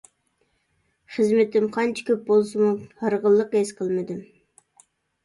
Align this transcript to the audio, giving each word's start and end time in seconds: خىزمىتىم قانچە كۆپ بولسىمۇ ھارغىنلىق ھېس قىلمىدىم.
خىزمىتىم 1.17 1.67
قانچە 1.75 2.05
كۆپ 2.07 2.23
بولسىمۇ 2.29 2.71
ھارغىنلىق 3.03 3.53
ھېس 3.59 3.73
قىلمىدىم. 3.83 4.25